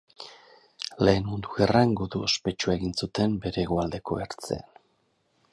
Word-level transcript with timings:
Lehen 1.07 1.27
Mundu 1.33 1.51
Gerran 1.57 1.93
gudu 2.01 2.23
ospetsua 2.29 2.75
egin 2.79 2.97
zuten 3.03 3.39
bere 3.47 3.67
hegoaldeko 3.67 4.23
ertzean. 4.29 4.69